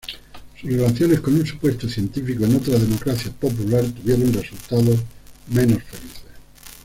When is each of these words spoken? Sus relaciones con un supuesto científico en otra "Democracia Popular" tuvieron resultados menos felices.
Sus 0.59 0.67
relaciones 0.71 1.19
con 1.19 1.35
un 1.35 1.45
supuesto 1.45 1.87
científico 1.87 2.43
en 2.45 2.55
otra 2.55 2.73
"Democracia 2.79 3.31
Popular" 3.39 3.85
tuvieron 3.85 4.33
resultados 4.33 4.99
menos 5.47 5.83
felices. 5.83 6.23